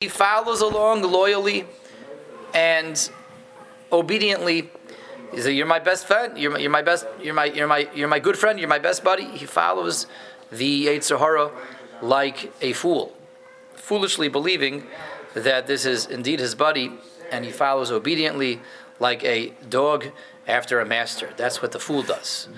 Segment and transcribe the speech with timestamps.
[0.00, 1.66] he follows along loyally
[2.54, 3.10] and
[3.92, 4.70] obediently.
[5.30, 6.38] He said, "You're my best friend.
[6.38, 7.06] You're my, you're my best.
[7.20, 8.58] You're my you're my you're my good friend.
[8.58, 10.06] You're my best buddy." He follows
[10.50, 11.50] the Yetzer Hara
[12.00, 13.14] like a fool,
[13.74, 14.86] foolishly believing
[15.34, 16.92] that this is indeed his buddy,
[17.30, 18.60] and he follows obediently
[18.98, 20.06] like a dog
[20.48, 21.28] after a master.
[21.36, 22.48] That's what the fool does.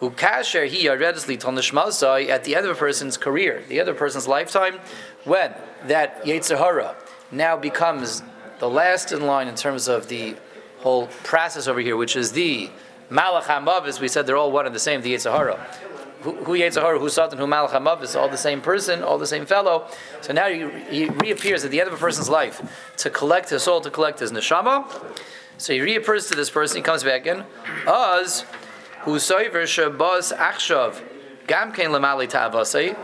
[0.00, 4.80] Ukasher he at the end of a person's career, the other person's lifetime,
[5.24, 5.54] when
[5.86, 6.96] that Yetzer Hara
[7.30, 8.22] now becomes
[8.58, 10.36] the last in line in terms of the
[10.78, 12.70] whole process over here, which is the
[13.10, 15.56] Malach HaMavis, we said they're all one and the same, the Yetzer Hara.
[16.22, 19.26] Who, who Yetzer Hara, who Satan, who Malach HaMavis, all the same person, all the
[19.26, 19.86] same fellow.
[20.20, 23.62] So now he, he reappears at the end of a person's life to collect his
[23.62, 24.86] soul, to collect his neshama.
[25.58, 27.44] So he reappears to this person, he comes back in.
[27.86, 28.44] As
[29.02, 31.02] who soiver shabaz achshav
[31.46, 32.96] gam kein lamali ta'avasei.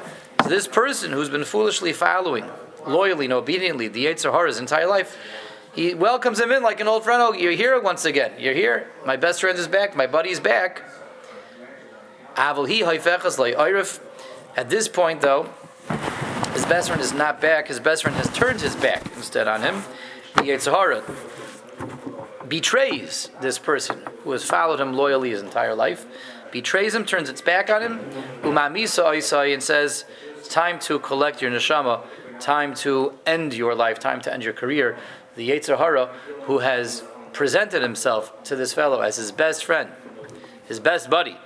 [0.42, 2.48] So this person who's been foolishly following,
[2.86, 5.16] loyally and obediently the Yetzer Hara his entire life,
[5.74, 7.20] he welcomes him in like an old friend.
[7.22, 8.32] Oh, you're here once again.
[8.38, 8.88] You're here.
[9.04, 9.94] My best friend is back.
[9.96, 10.82] My buddy is back.
[12.36, 12.54] At
[14.70, 15.48] this point, though,
[16.52, 17.68] his best friend is not back.
[17.68, 19.82] His best friend has turned his back instead on him.
[20.36, 21.02] The Yetzer Hara
[22.48, 26.06] betrays this person who has followed him loyally his entire life,
[26.50, 27.98] betrays him, turns its back on him,
[28.42, 30.04] umamisa and says,
[30.38, 32.02] It's time to collect your neshama,
[32.40, 34.96] time to end your life, time to end your career.
[35.36, 36.06] The Yetzer Hara,
[36.42, 39.90] who has presented himself to this fellow as his best friend,
[40.66, 41.36] his best buddy,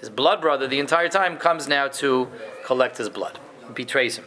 [0.00, 2.28] his blood brother, the entire time comes now to
[2.64, 3.38] collect his blood,
[3.74, 4.24] betrays him.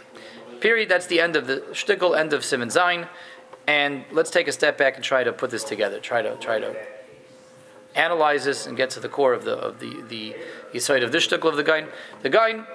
[0.59, 0.89] Period.
[0.89, 3.07] That's the end of the shtickle, end of Siman Zayin.
[3.67, 5.99] And let's take a step back and try to put this together.
[5.99, 6.75] Try to try to
[7.95, 10.35] analyze this and get to the core of the of the the
[10.73, 11.87] Yisoid of this shtickle of the Gra.
[12.21, 12.67] The Gra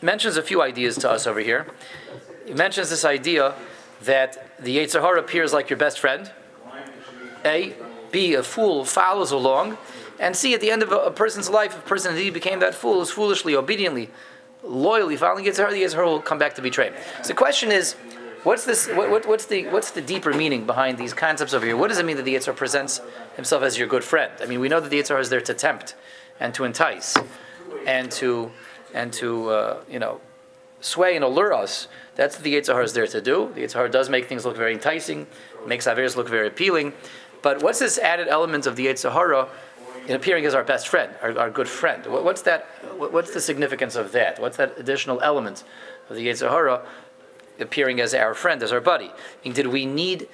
[0.00, 1.66] mentions a few ideas to us over here.
[2.46, 3.54] He mentions this idea
[4.02, 6.30] that the Yetzer Hara appears like your best friend.
[7.44, 7.74] A,
[8.10, 9.76] B, a fool follows along,
[10.18, 12.74] and C, at the end of a, person's life, if a person indeed became that
[12.74, 14.10] fool, is foolishly, obediently,
[14.62, 16.92] loyally following Yetzer Hara, the Yetzer Hara will come back to betray.
[17.22, 17.94] So the question is,
[18.44, 18.86] What's this?
[18.88, 21.76] What, what, what's the what's the deeper meaning behind these concepts over here?
[21.76, 23.00] What does it mean that the Yitzhar presents
[23.34, 24.32] himself as your good friend?
[24.40, 25.96] I mean, we know that the Yitzhar is there to tempt
[26.38, 27.16] and to entice
[27.84, 28.52] and to
[28.94, 30.20] and to uh, you know
[30.80, 31.88] sway and allure us.
[32.14, 33.50] That's what the Yitzhar is there to do.
[33.54, 35.26] The Yitzhar does make things look very enticing,
[35.66, 36.92] makes Averis look very appealing.
[37.42, 39.48] But what's this added element of the Yitzhar
[40.06, 42.06] in appearing as our best friend, our, our good friend?
[42.06, 42.66] What's that?
[42.96, 44.38] What's the significance of that?
[44.38, 45.64] What's that additional element
[46.08, 46.84] of the Yitzhar
[47.58, 49.10] appearing as our friend, as our buddy.
[49.44, 50.28] Did we need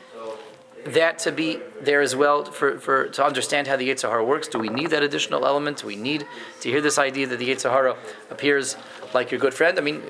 [0.87, 4.49] that to be there as well for, for to understand how the Yetzer Hara works?
[4.49, 5.79] Do we need that additional element?
[5.79, 6.27] Do we need
[6.61, 7.97] to hear this idea that the Yetzer Hara
[8.31, 8.77] appears
[9.15, 9.79] like your good friend?
[9.79, 10.03] I mean,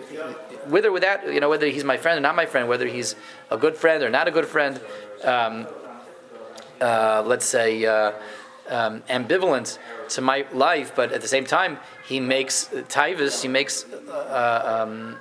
[0.66, 3.14] with or without, you know, whether he's my friend or not my friend, whether he's
[3.50, 4.80] a good friend or not a good friend,
[5.22, 5.66] um,
[6.80, 8.12] uh, let's say uh,
[8.68, 13.84] um, ambivalent to my life, but at the same time, he makes tivus, he makes
[14.08, 15.16] uh, um,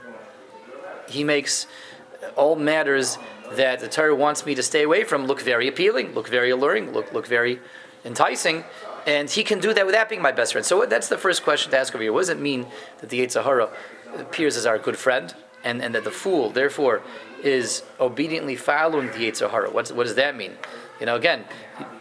[1.07, 1.67] he makes
[2.35, 3.17] all matters
[3.53, 6.91] that the Torah wants me to stay away from look very appealing, look very alluring,
[6.91, 7.59] look look very
[8.05, 8.63] enticing,
[9.05, 10.65] and he can do that without being my best friend.
[10.65, 12.13] So that's the first question to ask over here.
[12.13, 12.67] What does it mean
[12.99, 13.69] that the Yetzer Hara
[14.17, 15.33] appears as our good friend,
[15.63, 17.01] and, and that the fool, therefore,
[17.43, 19.69] is obediently following the Yetzer Hara?
[19.69, 20.57] What's, what does that mean?
[20.99, 21.45] You know, again,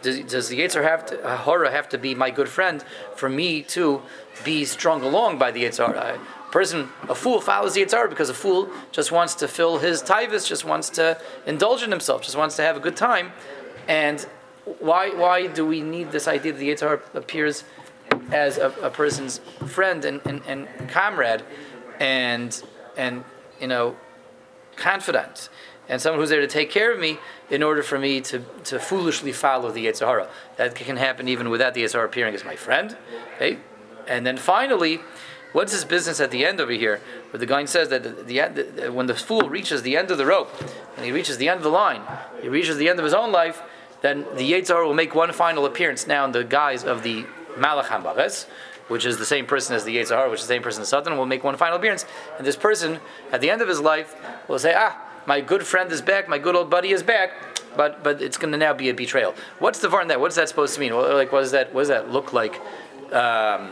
[0.01, 2.83] does, does the Yetzer have to, Hara have to be my good friend
[3.15, 4.01] for me to
[4.43, 6.19] be strung along by the Yetzer Hara?
[6.53, 10.47] Person, a fool, follows the Yitzhar because a fool just wants to fill his tivus,
[10.47, 13.31] just wants to indulge in himself, just wants to have a good time.
[13.87, 14.21] And
[14.79, 17.63] why, why do we need this idea that the Yitzhar appears
[18.31, 21.41] as a, a person's friend and, and, and comrade
[21.99, 22.63] and,
[22.95, 23.23] and,
[23.59, 23.97] you know,
[24.75, 25.49] confidant?
[25.89, 28.79] and someone who's there to take care of me in order for me to, to
[28.79, 32.95] foolishly follow the Yetzer That can happen even without the Yetzer appearing as my friend.
[33.35, 33.57] Okay?
[34.07, 35.01] And then finally,
[35.53, 36.99] What's his business at the end over here?
[37.29, 40.17] Where the Gra says that the, the, the, when the fool reaches the end of
[40.17, 40.51] the rope,
[40.97, 42.01] and he reaches the end of the line,
[42.41, 43.61] he reaches the end of his own life,
[44.01, 47.85] then the Yetzar will make one final appearance now in the guise of the Malach
[47.85, 48.47] HaMaves,
[48.87, 51.17] which is the same person as the Yetzar, which is the same person as Satan,
[51.17, 52.05] will make one final appearance.
[52.37, 52.99] And this person,
[53.31, 54.15] at the end of his life,
[54.49, 57.31] will say, Ah, my good friend is back, my good old buddy is back,
[57.77, 59.35] but but it's going to now be a betrayal.
[59.59, 60.19] What's the var in that?
[60.19, 60.93] What's that supposed to mean?
[60.93, 62.59] Like, what does that, what does that look like?
[63.13, 63.71] Um,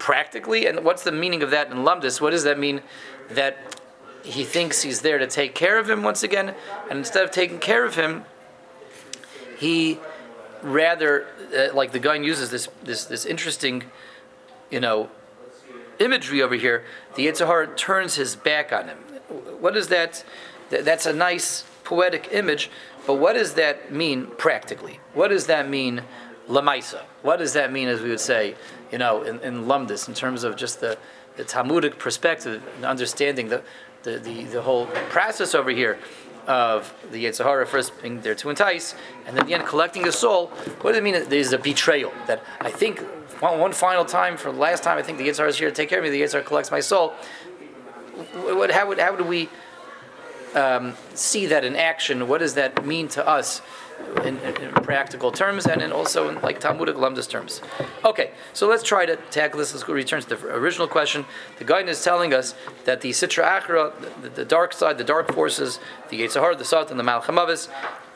[0.00, 2.20] practically, and what's the meaning of that in Lumdis?
[2.20, 2.82] What does that mean
[3.30, 3.76] that
[4.24, 6.54] he thinks he's there to take care of him once again,
[6.90, 8.24] and instead of taking care of him,
[9.56, 10.00] he
[10.62, 11.26] rather,
[11.56, 13.84] uh, like the Gra uses this, this, this interesting,
[14.70, 15.08] you know,
[16.00, 18.98] imagery over here, the Yitzhar turns his back on him.
[19.60, 20.24] What does that
[20.70, 22.70] th- that's a nice poetic image,
[23.06, 24.98] but what does that mean practically?
[25.12, 26.02] What does that mean
[26.48, 27.02] lamaisa?
[27.22, 28.54] What does that mean, as we would say,
[28.90, 30.98] you know, in, in lumdis, in terms of just the,
[31.36, 33.62] the Talmudic perspective and understanding the,
[34.02, 35.98] the, the, the whole process over here
[36.46, 38.94] of the Yetzer Hara first being there to entice,
[39.26, 40.48] and then the end collecting the soul.
[40.80, 41.28] What does it mean?
[41.28, 43.00] There's a betrayal that I think
[43.40, 44.98] one, one final time for the last time.
[44.98, 46.10] I think the Yetzer Hara is here to take care of me.
[46.10, 47.14] The Yetzer Hara collects my soul.
[48.34, 49.48] What, how would how would we
[50.54, 52.26] um, see that in action?
[52.26, 53.62] What does that mean to us?
[54.24, 57.62] In, in, in, practical terms and in also in like Talmudic Lumdis terms.
[58.04, 59.72] Okay, so let's try to tackle this.
[59.72, 61.24] Let's return to the original question.
[61.58, 62.54] The guidance is telling us
[62.84, 66.64] that the Sitra Achra, the, the, dark side, the dark forces, the Yetzer Hara, the
[66.64, 67.68] Satan, the Malchamavis,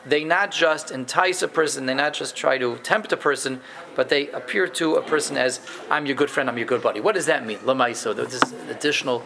[0.05, 3.61] they not just entice a person, they not just try to tempt a person,
[3.95, 5.59] but they appear to a person as,
[5.89, 6.99] I'm your good friend, I'm your good buddy.
[6.99, 7.57] What does that mean?
[7.59, 9.23] Lamaiso, this additional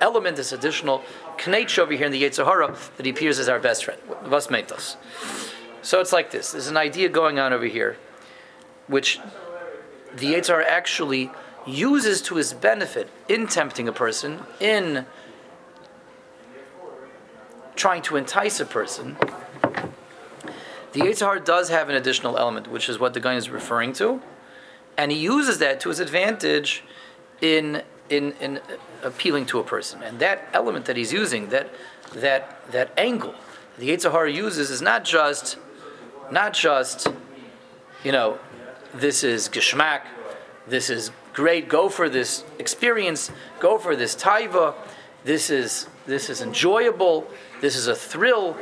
[0.00, 1.02] element, this additional
[1.46, 4.00] knetch over here in the Yetzer Hara that he appears as our best friend.
[4.24, 4.96] Vas.
[5.88, 6.52] So it's like this.
[6.52, 7.96] There's an idea going on over here,
[8.88, 9.20] which
[10.14, 11.30] the Yitzhar actually
[11.66, 15.06] uses to his benefit in tempting a person, in
[17.74, 19.16] trying to entice a person.
[20.92, 24.20] The Yitzhar does have an additional element, which is what the Gra is referring to,
[24.98, 26.84] and he uses that to his advantage
[27.40, 28.60] in in in
[29.02, 30.02] appealing to a person.
[30.02, 31.70] And that element that he's using, that
[32.12, 33.34] that that angle,
[33.78, 35.56] the Yitzhar uses is not just
[36.32, 37.08] not just,
[38.04, 38.38] you know,
[38.94, 40.02] this is geschmack,
[40.66, 43.30] this is great, go for this experience,
[43.60, 44.74] go for this taiva,
[45.24, 47.26] this is this is enjoyable,
[47.60, 48.56] this is a thrill,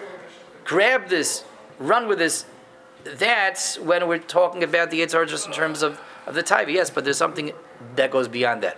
[0.64, 1.44] grab this,
[1.78, 2.44] run with this.
[3.04, 6.90] That's when we're talking about the Yitzhar just in terms of, of the taiva, yes,
[6.90, 7.52] but there's something
[7.94, 8.76] that goes beyond that.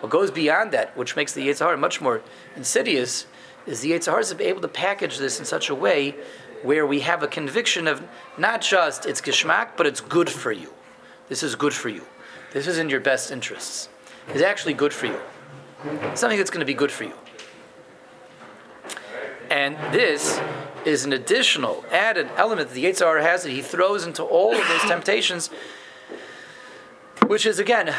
[0.00, 2.20] What goes beyond that, which makes the Yitzhar much more
[2.56, 3.26] insidious,
[3.70, 6.16] is the Yitzhar is able to package this in such a way
[6.62, 8.02] where we have a conviction of
[8.36, 10.72] not just it's geschmack, but it's good for you.
[11.28, 12.04] This is good for you.
[12.52, 13.88] This is in your best interests.
[14.28, 15.20] It's actually good for you.
[16.14, 17.14] Something that's going to be good for you.
[19.48, 20.40] And this
[20.84, 24.66] is an additional, added element that the Yitzhar has that he throws into all of
[24.68, 25.48] those temptations,
[27.26, 27.94] which is again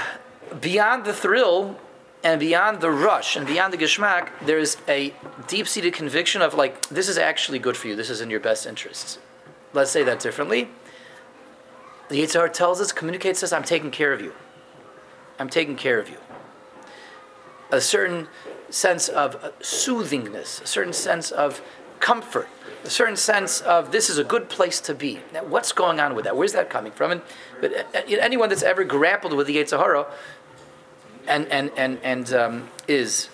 [0.60, 1.80] beyond the thrill
[2.24, 5.14] and beyond the rush and beyond the geschmack, there's a
[5.48, 8.40] deep seated conviction of like, this is actually good for you, this is in your
[8.40, 9.20] best interests.
[9.74, 10.70] Let's say that differently.
[12.10, 14.34] The Yitzhar tells us, communicates us, I'm taking care of you.
[15.40, 16.18] I'm taking care of you.
[17.72, 18.28] A certain
[18.70, 21.62] sense of soothingness, a certain sense of
[22.00, 22.50] comfort,
[22.84, 25.20] a certain sense of this is a good place to be.
[25.34, 26.36] Now, what's going on with that?
[26.36, 27.12] Where's that coming from?
[27.12, 27.22] And
[27.62, 30.08] but uh, anyone that's ever grappled with the Yitzhahara
[31.28, 33.30] and and and and um, is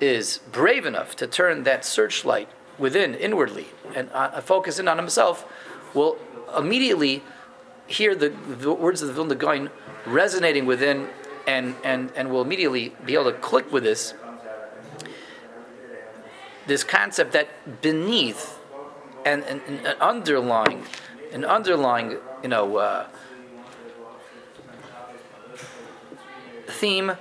[0.00, 2.48] is brave enough to turn that searchlight
[2.78, 5.46] within inwardly and uh, focus in on himself
[5.94, 6.18] will
[6.56, 7.22] immediately
[7.86, 9.70] hear the, the words of the Vilna Gaon
[10.06, 11.08] resonating within
[11.46, 14.14] and, and, and will immediately be able to click with this
[16.66, 18.56] this concept that beneath
[19.26, 20.84] and, and underlying
[21.32, 23.06] an underlying you know uh,
[26.68, 27.12] theme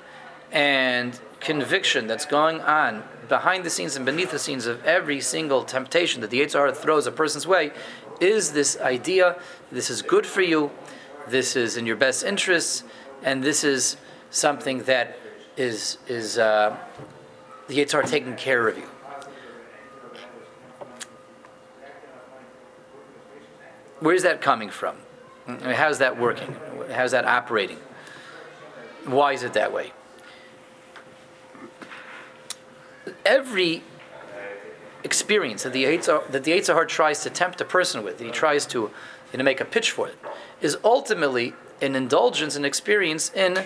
[0.52, 5.64] and conviction that's going on behind the scenes and beneath the scenes of every single
[5.64, 7.72] temptation that the Yitzhar throws a person's way
[8.20, 9.38] is this idea
[9.72, 10.70] this is good for you,
[11.28, 12.84] this is in your best interests,
[13.24, 13.98] and this is
[14.30, 15.18] something that
[15.58, 16.76] is, is uh,
[17.68, 18.88] the Yitzhar taking care of you.
[24.00, 24.98] Where's that coming from?
[25.48, 26.56] How's that working?
[26.92, 27.78] How's that operating?
[29.06, 29.92] Why is it that way?
[33.26, 33.84] Every
[35.04, 38.32] experience that the Yitzhar, that the Yitzhar tries to tempt a person with, that he
[38.32, 38.92] tries to
[39.32, 40.16] you know, make a pitch for it,
[40.62, 43.64] is ultimately an indulgence and experience in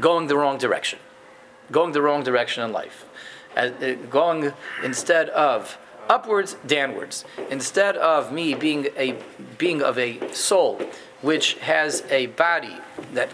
[0.00, 0.98] going the wrong direction,
[1.70, 3.04] going the wrong direction in life,
[3.56, 3.68] uh,
[4.10, 7.24] going instead of upwards, downwards.
[7.50, 9.16] Instead of me being a
[9.58, 10.80] being of a soul
[11.22, 12.76] which has a body
[13.12, 13.30] that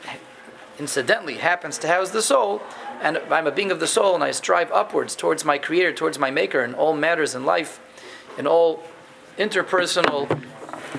[0.79, 2.62] incidentally happens to house the soul,
[3.00, 6.19] and I'm a being of the soul, and I strive upwards towards my Creator, towards
[6.19, 7.80] my Maker, in all matters in life,
[8.38, 8.83] in all
[9.38, 10.28] interpersonal,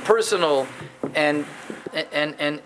[0.03, 0.67] personal,
[1.13, 1.45] and
[1.93, 2.61] and and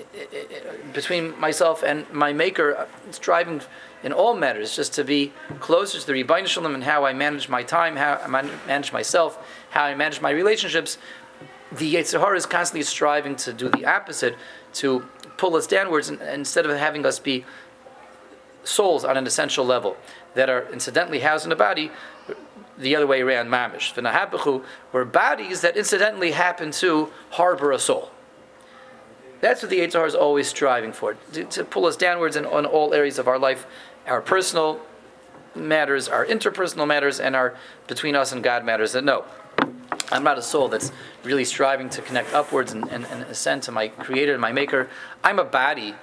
[0.93, 3.61] between myself and my Maker, striving
[4.03, 7.13] in all matters just to be closer to the Ribbono Shel Olam and how I
[7.13, 8.27] manage my time, how I
[8.67, 10.97] manage myself, how I manage my relationships.
[11.71, 14.35] The Yetzer Hara is constantly striving to do the opposite,
[14.75, 15.05] to
[15.37, 17.43] pull us downwards, and, instead of having us be
[18.65, 19.97] souls on an essential level.
[20.35, 21.89] that are incidentally housed in a body,
[22.77, 23.93] the other way around, mamish.
[23.93, 28.11] V'nahabechu were bodies that incidentally happen to harbor a soul.
[29.41, 32.65] That's what the Yitzhar is always striving for, to, to pull us downwards in, on
[32.65, 33.65] all areas of our life,
[34.07, 34.79] our personal
[35.55, 37.55] matters, our interpersonal matters, and our
[37.87, 38.91] between us and God matters.
[38.91, 39.23] That no,
[40.11, 40.91] I'm not a soul that's
[41.23, 44.89] really striving to connect upwards and, and, and ascend to my Creator and my Maker.
[45.23, 45.95] I'm a body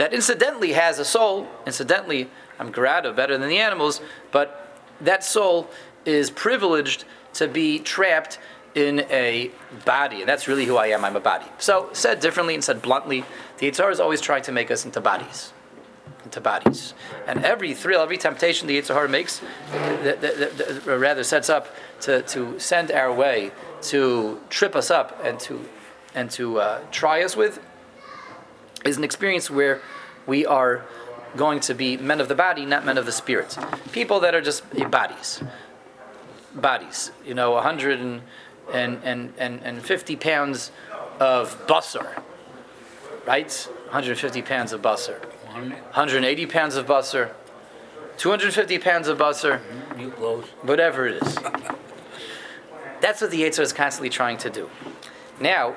[0.00, 1.46] that incidentally has a soul.
[1.66, 4.00] Incidentally, I'm grata better than the animals,
[4.32, 5.68] but that soul
[6.06, 7.04] is privileged
[7.34, 8.38] to be trapped
[8.74, 9.50] in a
[9.84, 11.04] body, and that's really who I am.
[11.04, 11.44] I'm a body.
[11.58, 13.24] So, said differently and said bluntly,
[13.58, 15.52] the Yitzhar is always trying to make us into bodies.
[16.24, 16.94] Into bodies.
[17.26, 19.42] And every thrill, every temptation the Yitzhar makes,
[20.86, 23.52] or rather sets up to, to send our way,
[23.82, 25.68] to trip us up, and to,
[26.14, 27.60] and to uh, try us with,
[28.84, 29.80] is an experience where
[30.26, 30.84] we are
[31.36, 33.56] going to be men of the body, not men of the spirit.
[33.92, 35.42] People that are just bodies
[36.54, 37.10] bodies.
[37.24, 40.72] You know, 150 pounds
[41.18, 42.22] of busser,
[43.26, 43.68] right?
[43.84, 45.18] 150 pounds of busser.
[45.52, 47.32] 180 pounds of busser.
[48.16, 49.58] 250 pounds of busser.
[50.62, 51.36] Whatever it is.
[53.00, 54.68] That's what the Yitzhar is constantly trying to do.
[55.40, 55.76] Now,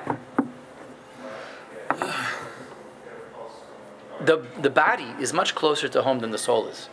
[4.20, 6.88] the, the body is much closer to home than the soul is.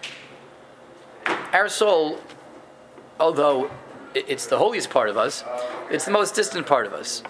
[1.54, 2.20] Our soul
[3.22, 3.70] although
[4.14, 5.46] it's the holiest part of us,
[5.90, 7.24] it's the most distant part of us.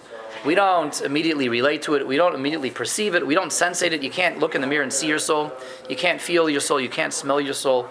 [0.44, 2.08] We don't immediately relate to it.
[2.08, 3.28] We don't immediately perceive it.
[3.28, 4.02] We don't sensate it.
[4.02, 5.52] You can't look in the mirror and see your soul.
[5.88, 6.82] You can't feel your soul.
[6.82, 7.88] You can't smell your soul.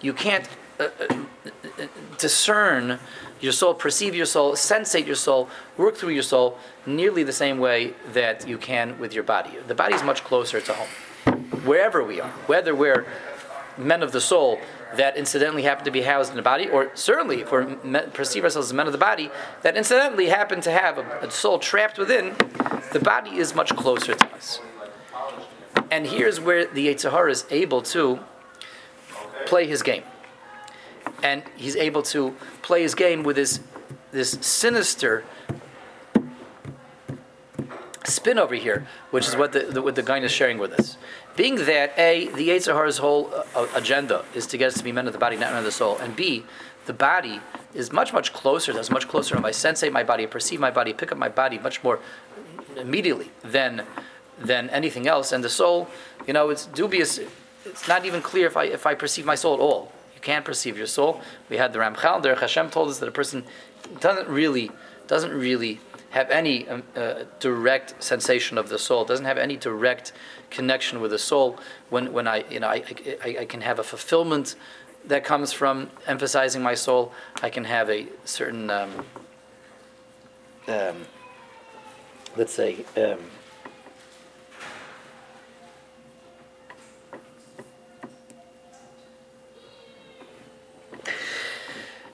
[0.00, 0.48] You can't
[0.80, 1.86] uh, uh,
[2.18, 2.98] discern
[3.40, 7.58] your soul, perceive your soul, sensate your soul, work through your soul nearly the same
[7.58, 9.50] way that you can with your body.
[9.66, 10.88] The body is much closer to home.
[11.64, 13.06] Wherever we are, whether we're
[13.76, 14.60] men of the soul
[14.96, 17.64] that incidentally happen to be housed in the body, or certainly if we
[18.12, 19.30] perceive ourselves as men of the body,
[19.62, 22.34] that incidentally happen to have a, a soul trapped within,
[22.92, 24.60] the body is much closer to us.
[25.90, 28.20] And here's where the Yitzhahara is able to
[29.46, 30.02] play his game.
[31.22, 33.60] And he's able to play his game with his
[34.10, 35.24] this sinister
[38.12, 40.96] spin over here, which is what the, the what the Gra is sharing with us.
[41.36, 45.06] Being that A, the Yitzhahara's whole uh, agenda is to get us to be men
[45.06, 46.44] of the body, not men of the soul, and B,
[46.86, 47.40] the body
[47.74, 50.92] is much, much closer That's much closer to my sensate my body, perceive my body,
[50.92, 52.00] pick up my body much more
[52.76, 53.86] immediately than
[54.38, 55.32] than anything else.
[55.32, 55.88] And the soul,
[56.26, 57.20] you know, it's dubious.
[57.64, 59.92] It's not even clear if I if I perceive my soul at all.
[60.14, 61.20] You can't perceive your soul.
[61.48, 62.34] We had the Ramchal there.
[62.34, 63.44] Hashem told us that a person
[64.00, 64.70] doesn't really
[65.06, 65.80] doesn't really
[66.12, 70.12] have any um, uh, direct sensation of the soul, doesn't have any direct
[70.50, 71.58] connection with the soul.
[71.88, 72.84] When, when I, you know, I,
[73.24, 74.54] I, I can have a fulfillment
[75.06, 77.12] that comes from emphasizing my soul.
[77.42, 79.06] I can have a certain, um,
[80.68, 81.06] um,
[82.36, 83.18] let's say, um,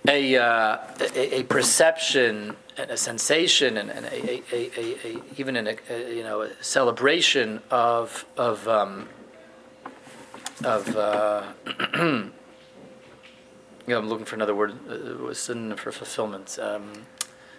[0.07, 2.55] a, uh, a, a perception
[2.89, 5.77] and a sensation and, and a, a, a, even in a,
[6.11, 9.09] you know a celebration of of um,
[10.65, 11.43] of uh,
[11.97, 12.33] you
[13.89, 15.35] know I'm looking for another word uh,
[15.77, 16.59] for fulfillment.
[16.61, 17.07] Um,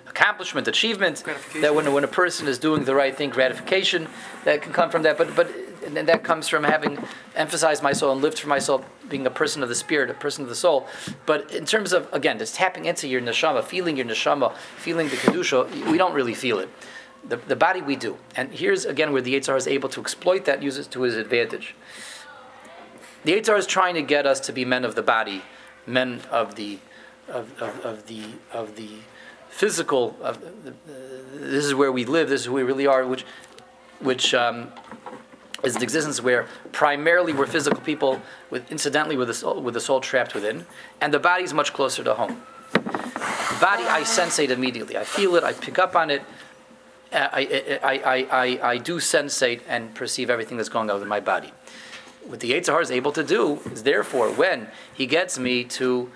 [0.07, 1.23] accomplishment, achievement,
[1.61, 4.07] that when, when a person is doing the right thing, gratification
[4.43, 5.15] that can come from that.
[5.19, 5.47] But but
[5.85, 6.97] and that comes from having
[7.35, 10.13] emphasized my soul and lived for my soul, being a person of the spirit, a
[10.13, 10.87] person of the soul.
[11.25, 15.15] But in terms of again, just tapping into your neshama, feeling your neshama, feeling the
[15.15, 16.69] kedusha, we don't really feel it.
[17.27, 20.45] The, the body we do, and here's again where the Yitzhar is able to exploit
[20.45, 21.75] that, use it to his advantage.
[23.25, 25.41] The Yitzhar is trying to get us to be men of the body,
[25.85, 26.79] men of the
[27.27, 28.23] of, of, of the
[28.53, 28.89] of the
[29.49, 30.15] physical.
[30.21, 30.71] Of, uh,
[31.33, 32.29] this is where we live.
[32.29, 33.05] This is who we really are.
[33.05, 33.25] Which
[33.99, 34.71] which um,
[35.63, 39.99] is an existence where primarily we're physical people, with incidentally with the soul, with soul
[40.01, 40.65] trapped within,
[41.01, 42.41] and the body is much closer to home.
[42.73, 44.97] The body I sensate immediately.
[44.97, 45.43] I feel it.
[45.43, 46.21] I pick up on it.
[47.11, 51.19] I, I, I, I, I do sensate and perceive everything that's going on in my
[51.19, 51.51] body.
[52.25, 56.11] What the Yitzhar is able to do is therefore when he gets me to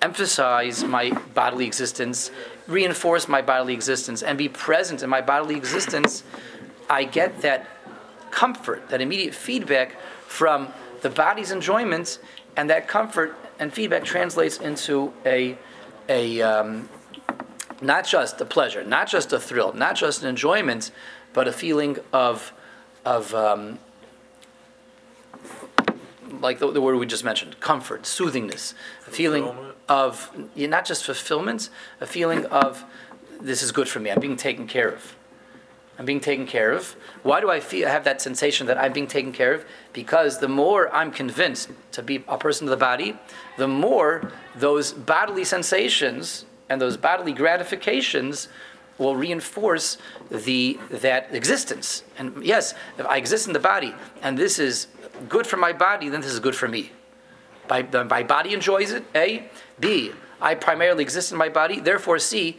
[0.00, 2.30] emphasize my bodily existence,
[2.66, 6.24] reinforce my bodily existence, and be present in my bodily existence,
[6.90, 7.66] I get that
[8.32, 9.96] comfort, that immediate feedback
[10.26, 10.72] from
[11.02, 12.18] the body's enjoyment,
[12.56, 15.56] and that comfort and feedback translates into a,
[16.08, 16.88] a um,
[17.80, 20.90] not just a pleasure, not just a thrill, not just an enjoyment,
[21.32, 22.52] but a feeling of,
[23.04, 23.78] of um,
[26.40, 28.74] like the, the word we just mentioned, comfort, soothingness,
[29.06, 29.54] a feeling
[29.88, 31.70] of not just fulfillment,
[32.00, 32.84] a feeling of
[33.40, 34.10] this is good for me.
[34.10, 35.16] I'm being taken care of.
[35.98, 36.96] I'm being taken care of.
[37.22, 39.64] Why do I feel have that sensation that I'm being taken care of?
[39.92, 43.18] Because the more I'm convinced to be a person of the body,
[43.58, 48.48] the more those bodily sensations and those bodily gratifications
[48.98, 49.98] will reinforce
[50.30, 52.04] the that existence.
[52.18, 54.86] And yes, if I exist in the body and this is
[55.28, 56.92] good for my body, then this is good for me.
[57.68, 59.48] My, my body enjoys it, A.
[59.78, 60.12] B.
[60.40, 62.58] I primarily exist in my body, therefore, C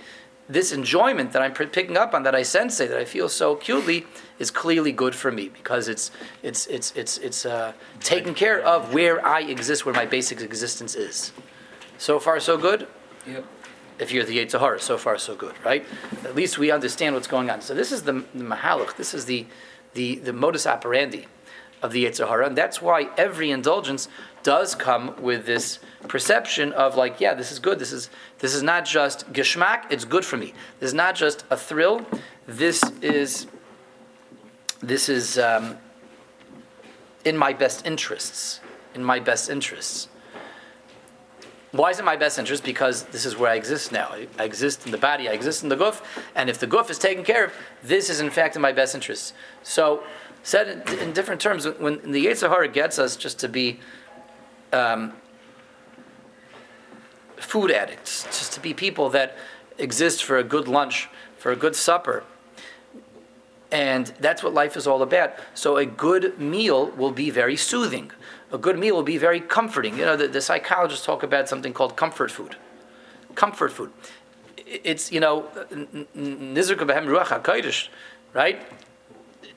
[0.49, 4.05] this enjoyment that I'm picking up on, that I sense that I feel so acutely,
[4.39, 8.93] is clearly good for me because it's it's it's it's it's uh, taking care of
[8.93, 11.31] where I exist, where my basic existence is.
[11.97, 12.87] So far, so good.
[13.25, 13.45] Yep.
[13.99, 15.85] If you're the Yetzer Hara, so far, so good, right?
[16.23, 17.61] At least we understand what's going on.
[17.61, 18.97] So this is the, the mahalach.
[18.97, 19.45] This is the
[19.93, 21.27] the the modus operandi
[21.83, 24.07] of the Yetzer Hara, and that's why every indulgence
[24.41, 27.77] does come with this perception of like, yeah, this is good.
[27.77, 28.09] This is
[28.39, 29.83] this is not just geschmack.
[29.91, 30.53] It's good for me.
[30.79, 32.05] This is not just a thrill.
[32.47, 33.47] This is
[34.81, 35.77] this is um,
[37.25, 38.61] in my best interests.
[38.95, 40.07] In my best interests.
[41.71, 42.63] Why is it my best interest?
[42.63, 44.09] Because this is where I exist now.
[44.11, 45.27] I, I exist in the body.
[45.27, 48.19] I exist in the goof, and if the goof is taken care of, this is
[48.19, 49.33] in fact in my best interests.
[49.63, 50.03] So,
[50.43, 53.79] said in, in different terms, when the Yetzer Hara gets us just to be
[54.71, 55.13] um,
[57.37, 59.37] food addicts, just to be people that
[59.77, 62.23] exist for a good lunch, for a good supper.
[63.71, 65.33] And that's what life is all about.
[65.55, 68.11] So a good meal will be very soothing.
[68.51, 69.97] A good meal will be very comforting.
[69.97, 72.55] You know, the, the psychologists talk about something called comfort food.
[73.33, 73.91] Comfort food.
[74.57, 77.89] It's, you know, behem ruach HaKodesh,
[78.33, 78.61] right?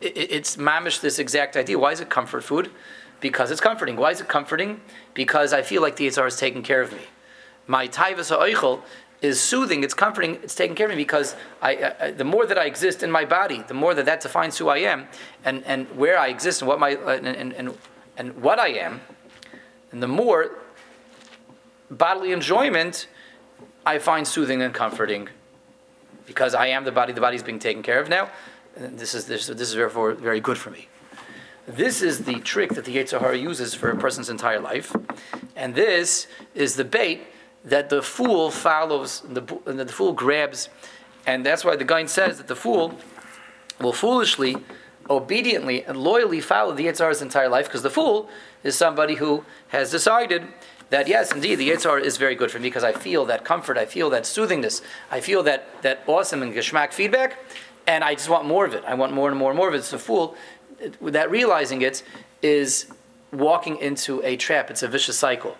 [0.01, 1.79] It's mamish this exact idea.
[1.79, 2.71] Why is it comfort food?
[3.21, 3.97] Because it's comforting.
[3.97, 4.81] Why is it comforting?
[5.15, 7.01] Because I feel like the Yitzhar is taking care of me
[7.67, 8.83] my taivas ha'oichel
[9.23, 12.67] is soothing, it's comforting, it's taking care of me because I, the more that I
[12.67, 15.09] exist in my body, the more that that defines who I am
[15.45, 17.79] and, and where I exist and what my uh, and, and, and,
[18.17, 19.01] and what I am,
[19.91, 20.59] and the more
[21.91, 23.09] bodily enjoyment
[23.85, 25.29] I find soothing and comforting
[26.27, 28.31] because I am the body, the body is being taken care of now.
[28.77, 30.89] This is this, this is therefore very good for me.
[31.67, 34.95] This is the trick that the Yetzer Hara uses for a person's entire life,
[35.57, 37.23] and this is the bait
[37.65, 40.69] that the fool follows, the, the fool grabs,
[41.27, 42.95] and that's why the Gra says that the fool
[43.81, 44.59] will foolishly,
[45.11, 48.29] obediently, and loyally follow the Yitzhar's entire life, because the fool
[48.63, 50.47] is somebody who has decided
[50.91, 53.77] that yes, indeed, the Yitzhar is very good for me because I feel that comfort,
[53.77, 57.39] I feel that soothingness, I feel that, that awesome and geschmack feedback,
[57.87, 58.85] and I just want more of it.
[58.87, 59.79] I want more and more and more of it.
[59.79, 60.37] It's a fool.
[61.01, 62.03] That realizing it
[62.43, 62.87] is
[63.33, 64.71] walking into a trap.
[64.71, 65.57] It's a vicious cycle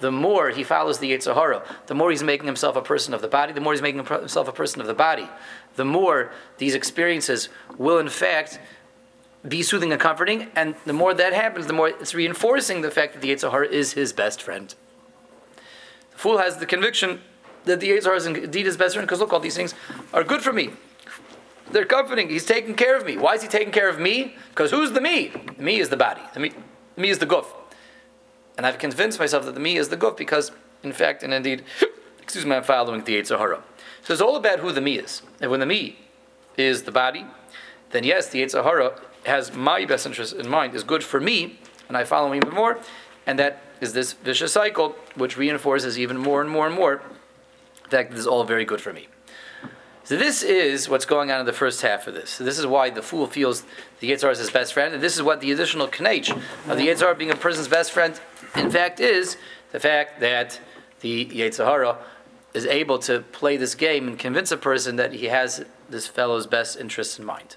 [0.00, 3.20] the more he follows the Yetzer Hara, the more he's making himself a person of
[3.20, 5.28] the body, the more he's making himself a person of the body,
[5.76, 8.58] the more these experiences will, in fact,
[9.46, 13.14] be soothing and comforting, and the more that happens, the more it's reinforcing the fact
[13.14, 14.74] that the Yetzer Hara is his best friend.
[16.12, 17.20] The fool has the conviction
[17.64, 19.74] that the Yetzer Hara is indeed his best friend, because look, all these things
[20.12, 20.70] are good for me.
[21.72, 22.28] They're comforting.
[22.28, 23.16] He's taking care of me.
[23.16, 24.34] Why is he taking care of me?
[24.50, 25.32] Because who's the me?
[25.56, 26.22] The me is the body.
[26.34, 26.52] The me,
[26.96, 27.46] the me is the guf.
[28.56, 30.52] And I've convinced myself that the me is the guf because,
[30.82, 31.64] in fact, and indeed,
[32.22, 33.62] excuse me, I'm following the Yetzer Hara.
[34.02, 35.22] So it's all about who the me is.
[35.40, 35.98] And when the me
[36.56, 37.24] is the body,
[37.90, 41.58] then yes, the Yetzer Hara has my best interest in mind, is good for me,
[41.88, 42.78] and I follow him even more.
[43.26, 47.02] And that is this vicious cycle, which reinforces even more and more and more
[47.90, 49.08] that this is all very good for me.
[50.10, 52.30] So this is what's going on in the first half of this.
[52.30, 53.62] So this is why the fool feels
[54.00, 56.32] the Yitzhar is his best friend, and this is what the additional knach
[56.68, 58.20] of the Yitzhar being a person's best friend,
[58.56, 59.36] in fact, is
[59.70, 60.58] the fact that
[60.98, 61.96] the Yetzer
[62.54, 66.48] is able to play this game and convince a person that he has this fellow's
[66.48, 67.54] best interests in mind.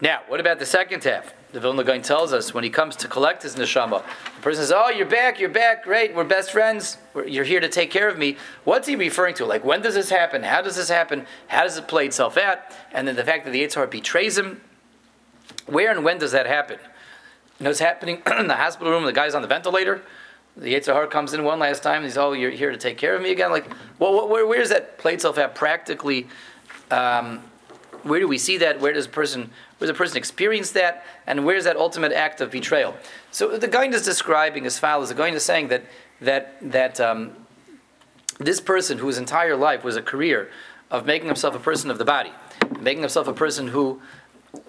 [0.00, 1.32] Now, what about the second half?
[1.54, 4.02] The Vilna Gaon tells us when he comes to collect his neshama,
[4.34, 7.60] the person says, "Oh, you're back, you're back, great, we're best friends, we're, you're here
[7.60, 9.46] to take care of me." What's he referring to?
[9.46, 10.42] Like, when does this happen?
[10.42, 11.26] How does this happen?
[11.46, 12.58] How does it play itself out?
[12.90, 14.62] And then the fact that the Yitzhar betrays him.
[15.66, 16.80] Where and when does that happen?
[17.60, 19.04] You know what's happening in the hospital room?
[19.04, 20.02] The guy's on the ventilator.
[20.56, 21.98] The Yetzer Hara comes in one last time.
[21.98, 24.58] And he's, "Oh, you're here to take care of me again." Like, well, where, where
[24.58, 26.26] does that play itself out practically?
[26.90, 27.44] Um,
[28.02, 28.80] where do we see that?
[28.80, 31.04] Where does a person where a person experience that?
[31.26, 32.94] And where's that ultimate act of betrayal?
[33.30, 35.08] So the Gra is describing as follows.
[35.08, 35.84] The Gra is saying that
[36.20, 37.32] that that um,
[38.38, 40.50] this person whose entire life was a career
[40.90, 42.32] of making himself a person of the body,
[42.80, 44.00] making himself a person who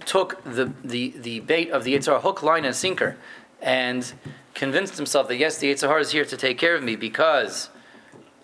[0.06, 3.18] took the, the, the bait of the Yitzhar hook, line, and sinker,
[3.62, 4.14] and
[4.54, 7.70] convinced himself that yes, the Yitzhar is here to take care of me because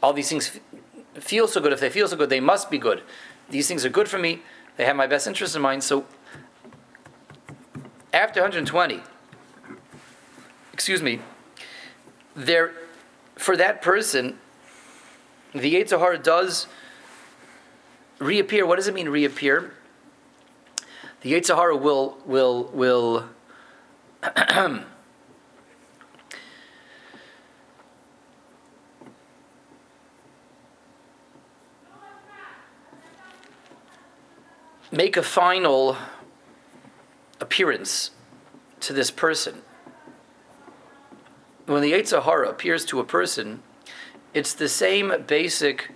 [0.02, 0.60] all these things
[1.16, 1.74] feel so good.
[1.74, 3.02] If they feel so good, they must be good.
[3.50, 4.42] These things are good for me.
[4.78, 5.84] They have my best interest in mind.
[5.84, 6.06] So
[8.14, 9.02] after 120,
[10.74, 11.20] excuse me,
[12.36, 12.74] there
[13.36, 14.38] for that person,
[15.54, 16.68] the Yitzhar does
[18.20, 18.66] reappear.
[18.66, 19.74] What does it mean reappear?
[21.22, 23.30] The Yitzhar will will will
[34.92, 35.98] make a final
[37.42, 38.12] appearance
[38.80, 39.64] to this person.
[41.66, 43.62] When the Yitzhahara appears to a person,
[44.34, 45.92] it's the same basic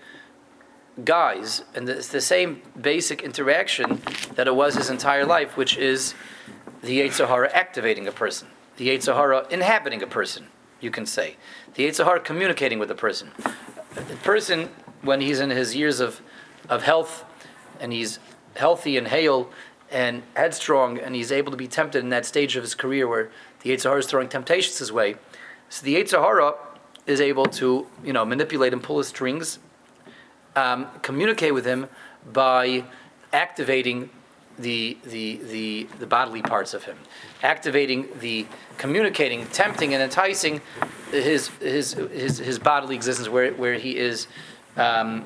[1.04, 4.02] guise and it's the same basic interaction
[4.36, 6.14] that it was his entire life, which is
[6.82, 10.48] the Yitzhahara activating a person, the Yitzhahara inhabiting a person,
[10.80, 11.36] you can say,
[11.76, 13.32] the Yitzhahara communicating with a person.
[13.94, 14.70] The person,
[15.02, 16.22] when he's in his years of,
[16.70, 17.26] of health
[17.80, 18.20] and he's
[18.56, 19.50] healthy and hale
[19.92, 23.30] and headstrong, and he's able to be tempted in that stage of his career where
[23.62, 25.16] the Yitzhahara is throwing temptations his way.
[25.70, 26.56] So the Yitzhahara
[27.06, 29.60] is able to, you know, manipulate and pull his strings,
[30.56, 31.88] um, communicate with him
[32.32, 32.86] by
[33.32, 34.10] activating
[34.58, 36.98] the, the, the, the bodily parts of him,
[37.44, 40.62] activating the communicating, tempting, and enticing
[41.12, 44.28] his, his, his, his bodily existence where, where he is
[44.78, 45.26] um,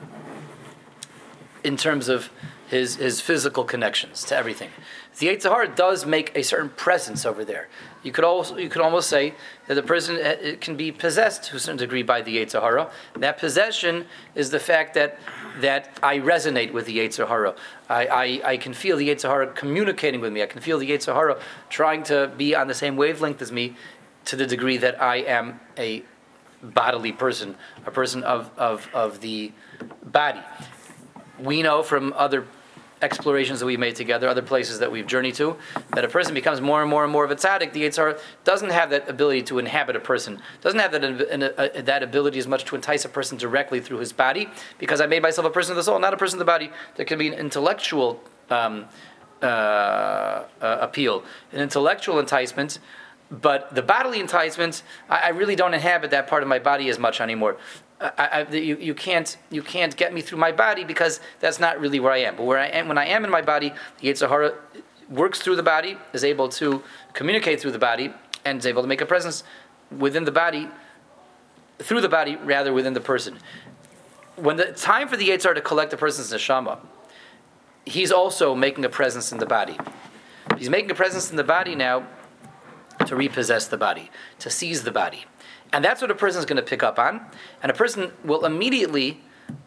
[1.64, 2.30] in terms of
[2.70, 4.70] his, his physical connections to everything.
[5.18, 7.68] The Yitzhar does make a certain presence over there.
[8.04, 9.34] You could also you could almost say
[9.68, 12.90] that the person eh, it can be possessed to a certain degree by the Yitzhara.
[13.16, 14.06] That possession
[14.36, 15.20] is the fact that
[15.60, 17.58] that I resonate with the Yitzhara.
[17.90, 20.44] I, I, I can feel the Yitzhara communicating with me.
[20.44, 23.76] I can feel the Yitzhara trying to be on the same wavelength as me
[24.26, 26.04] to the degree that I am a
[26.62, 27.56] bodily person,
[27.86, 29.52] a person of, of, of the
[30.04, 30.42] body.
[31.40, 32.46] We know from other
[33.02, 35.56] explorations that we've made together, other places that we've journeyed to,
[35.96, 38.72] that a person becomes more and more and more of a tzaddik, the Yitzhar doesn't
[38.72, 42.76] have that ability to inhabit a person, doesn't have that, that ability as much to
[42.76, 45.84] entice a person directly through his body, because I made myself a person of the
[45.84, 46.72] soul, not a person of the body.
[46.96, 48.86] There can be an intellectual um,
[49.42, 52.80] uh, uh, appeal, an intellectual enticement.
[53.32, 56.98] But the bodily enticement, I, I really don't inhabit that part of my body as
[56.98, 57.58] much anymore.
[58.02, 61.80] I, I, you, you, can't you can't get me through my body because that's not
[61.80, 62.38] really where I am.
[62.38, 64.56] But where I am, when I am in my body, the Yitzhahara
[65.10, 66.82] works through the body, is able to
[67.14, 68.14] communicate through the body,
[68.46, 69.44] and is able to make a presence
[69.98, 70.70] within the body,
[71.80, 73.38] through the body rather within the person.
[74.36, 76.80] When the time for the Yitzhahara to collect the person's neshama,
[77.86, 79.78] he's also making a presence in the body.
[80.58, 82.08] He's making a presence in the body now
[83.06, 84.10] to repossess the body,
[84.40, 85.26] to seize the body.
[85.72, 87.22] And that's what a person is going to pick up on.
[87.62, 89.22] And a person will immediately,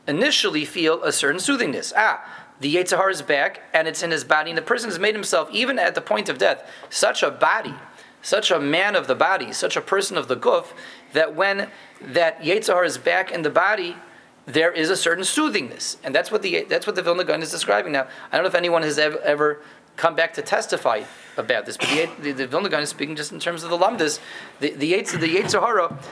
[0.07, 1.93] initially feel a certain soothingness.
[1.97, 2.25] Ah,
[2.61, 4.51] the Yitzhar is back and it's in his body.
[4.51, 7.75] And the person has made himself, even at the point of death, such a body,
[8.21, 10.67] such a man of the body, such a person of the guf,
[11.13, 13.97] that when that Yitzhar is back in the body,
[14.47, 15.99] there is a certain soothingness.
[16.03, 18.09] And that's what the, that's what the Vilna Gaon is describing now.
[18.31, 19.61] I don't know if anyone has ever, ever
[19.97, 21.03] come back to testify
[21.37, 21.77] about this.
[21.77, 24.21] But the, the, the Vilna Gaon is speaking just in terms of the Lamdas.
[24.61, 26.03] The, the, Yetz, the Yetzirah,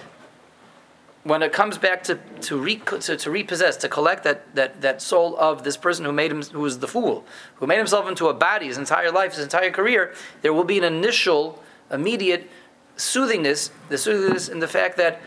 [1.25, 5.03] when it comes back to, to, re, to, to, repossess, to collect that, that, that
[5.03, 7.25] soul of this person who made him, who was the fool,
[7.57, 10.79] who made himself into a body his entire life, his entire career, there will be
[10.79, 12.49] an initial, immediate
[12.97, 15.21] soothingness, the soothingness in the fact that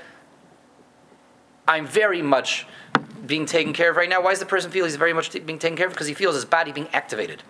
[1.68, 2.66] I'm very much
[3.26, 4.22] being taken care of right now.
[4.22, 5.94] Why does the person feel he's very much being taken care of?
[5.94, 7.42] Because he feels his body being activated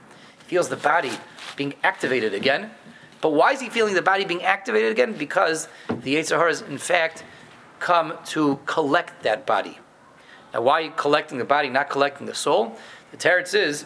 [0.47, 1.11] feels the body
[1.55, 2.71] being activated again.
[3.21, 5.13] But why is he feeling the body being activated again?
[5.13, 7.23] Because the Yitzhar has, in fact,
[7.79, 9.79] come to collect that body.
[10.53, 12.77] Now, why collecting the body, not collecting the soul?
[13.11, 13.85] The teretz is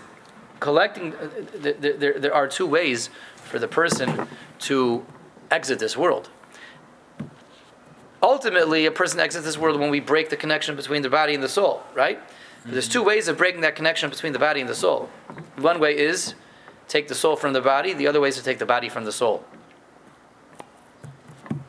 [0.59, 1.13] collecting.
[1.13, 4.27] Uh, there, there, there are two ways for the person
[4.59, 5.05] to
[5.51, 6.29] exit this world.
[8.21, 11.43] Ultimately, a person exits this world when we break the connection between the body and
[11.43, 12.19] the soul, right?
[12.19, 12.71] Mm-hmm.
[12.71, 15.09] There's two ways of breaking that connection between the body and the soul.
[15.57, 16.33] One way is
[16.87, 19.05] take the soul from the body, the other way is to take the body from
[19.05, 19.43] the soul.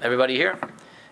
[0.00, 0.58] Everybody here?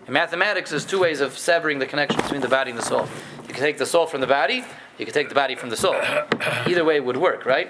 [0.07, 3.07] In mathematics, there's two ways of severing the connection between the body and the soul.
[3.47, 4.63] You can take the soul from the body,
[4.97, 5.95] you can take the body from the soul.
[6.65, 7.69] Either way would work, right?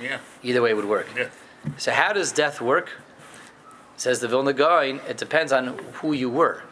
[0.00, 0.18] Yeah.
[0.42, 1.08] Either way would work.
[1.16, 1.28] Yeah.
[1.78, 2.90] So how does death work?
[3.96, 6.62] Says the Vilna Gaon, it depends on who you were.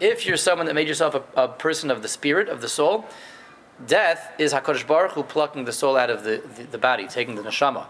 [0.00, 3.06] If you're someone that made yourself a, a person of the spirit, of the soul,
[3.84, 7.34] Death is Hakadosh Baruch Hu plucking the soul out of the, the, the, body, taking
[7.34, 7.86] the neshama.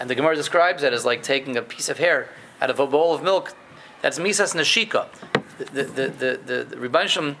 [0.00, 2.28] And the Gemara describes it as like taking a piece of hair
[2.60, 3.54] out of a bowl of milk
[4.02, 5.06] That's Misas neshika.
[5.58, 7.36] The, the, the, the, the, the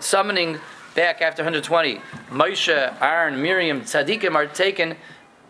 [0.00, 0.58] summoning
[0.94, 2.00] back after 120.
[2.30, 4.96] Moshe, Aaron, Miriam, Tzaddikim are taken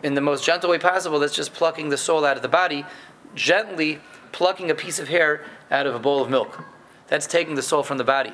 [0.03, 1.19] in the most gentle way possible.
[1.19, 2.85] That's just plucking the soul out of the body,
[3.35, 4.01] gently
[4.33, 6.63] plucking a piece of hair out of a bowl of milk.
[7.09, 8.33] That's taking the soul from the body.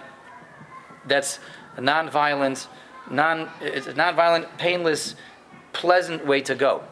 [1.07, 1.39] That's
[1.79, 2.67] a non-violent,
[3.09, 5.15] non, it's a non-violent, painless,
[5.73, 6.83] pleasant way to go.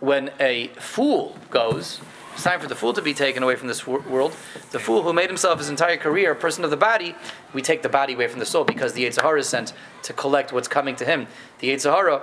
[0.00, 1.98] When a fool goes,
[2.34, 4.36] it's time for the fool to be taken away from this world.
[4.70, 7.14] The fool who made himself his entire career a person of the body,
[7.54, 10.12] we take the body away from the soul because the Yetzer Hara is sent to
[10.12, 11.26] collect what's coming to him.
[11.60, 12.22] The Yetzer Hara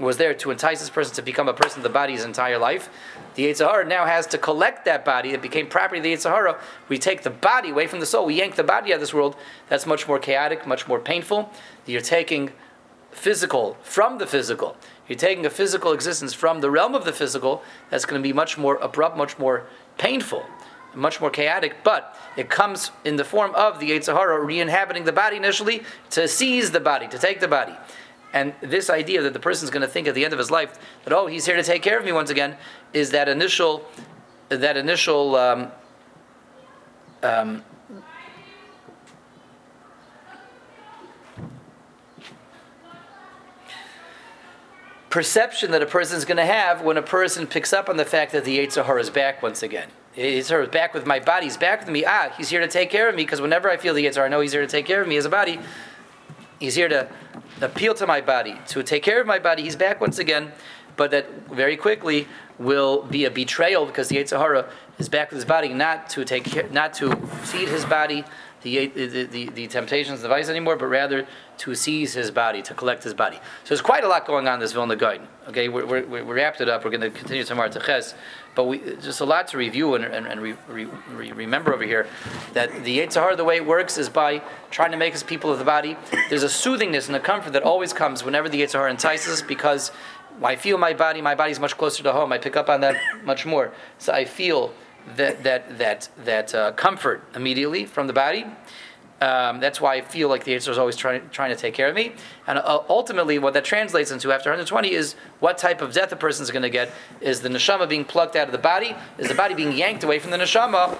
[0.00, 2.58] was there to entice this person to become a person of the body his entire
[2.58, 2.88] life.
[3.36, 6.30] The Yetzer Hara now has to collect that body that became property of the Yetzer
[6.30, 6.58] Hara.
[6.88, 8.26] We take the body away from the soul.
[8.26, 9.36] We yank the body out of this world.
[9.68, 11.50] That's much more chaotic, much more painful.
[11.86, 12.52] You're taking
[13.12, 14.76] physical from the physical.
[15.08, 17.62] You're taking a physical existence from the realm of the physical.
[17.90, 19.66] That's going to be much more abrupt, much more
[19.98, 20.44] painful,
[20.94, 21.84] much more chaotic.
[21.84, 26.26] But it comes in the form of the Yetzer Hara re-inhabiting the body initially to
[26.26, 27.74] seize the body, to take the body.
[28.34, 30.50] And this idea that the person is going to think at the end of his
[30.50, 32.56] life that oh he's here to take care of me once again
[32.92, 33.86] is that initial
[34.48, 35.70] that initial um,
[37.22, 37.62] um,
[45.10, 48.04] perception that a person is going to have when a person picks up on the
[48.04, 49.88] fact that the Yetzer Hara is back once again.
[50.16, 51.46] Hara is back with my body.
[51.46, 52.04] He's back with me.
[52.04, 54.26] Ah, he's here to take care of me because whenever I feel the Yetzer Hara,
[54.26, 55.60] I know he's here to take care of me as a body.
[56.64, 57.08] He's here to
[57.60, 59.62] appeal to my body, to take care of my body.
[59.62, 60.52] He's back once again,
[60.96, 62.26] but that very quickly
[62.58, 66.24] will be a betrayal because the Yetzer Hara is back with his body, not to
[66.24, 68.24] take care, not to feed his body
[68.62, 71.26] the, the, the, the temptations, the vice anymore, but rather
[71.58, 73.36] to seize his body, to collect his body.
[73.36, 75.28] So there's quite a lot going on in this Vilna Gaon.
[75.48, 76.82] Okay, we're, we're, we wrapped it up.
[76.82, 78.14] We're going to continue tomorrow to Ches,
[78.54, 81.84] but we, just a lot to review and, and, and re, re, re, remember over
[81.84, 82.06] here
[82.52, 85.52] that the Yetzer Hara, the way it works is by trying to make us people
[85.52, 85.96] of the body.
[86.28, 89.42] There's a soothingness and a comfort that always comes whenever the Yetzer Hara entices us
[89.42, 89.90] because
[90.42, 92.32] I feel my body, my body's much closer to home.
[92.32, 93.72] I pick up on that much more.
[93.98, 94.72] So I feel
[95.16, 98.46] that that that that uh, comfort immediately from the body.
[99.20, 101.88] Um, that's why I feel like the Yetzer is always trying, trying to take care
[101.88, 102.12] of me.
[102.46, 106.16] And uh, ultimately, what that translates into after 120 is what type of death a
[106.16, 106.90] person is going to get.
[107.20, 108.94] Is the neshama being plucked out of the body?
[109.18, 110.94] Is the body being yanked away from the neshama?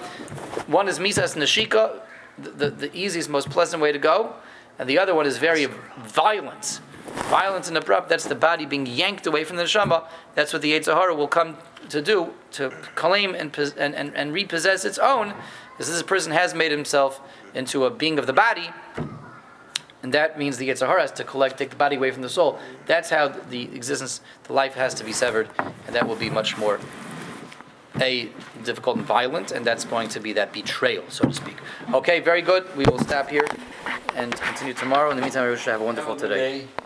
[0.67, 1.99] One is misas neshika,
[2.39, 4.35] the, the, the easiest, most pleasant way to go.
[4.79, 5.67] And the other one is very
[5.99, 6.79] violent.
[7.29, 10.05] Violent and abrupt, that's the body being yanked away from the neshama.
[10.33, 11.57] That's what the Yetzer Hara will come
[11.89, 15.33] to do, to claim and, and, and, and repossess its own.
[15.71, 17.21] Because this person has made himself
[17.55, 18.69] into a being of the body,
[20.03, 22.29] and that means the Yetzer Hara has to collect, take the body away from the
[22.29, 22.59] soul.
[22.85, 26.57] That's how the existence, the life has to be severed, and that will be much
[26.57, 26.79] more
[28.01, 28.29] a
[28.63, 31.55] difficult and violent, and that's going to be that betrayal, so to speak.
[31.93, 32.63] Okay, very good.
[32.75, 33.47] We will stop here
[34.15, 35.09] and continue tomorrow.
[35.11, 36.67] In the meantime, I wish you have a wonderful today.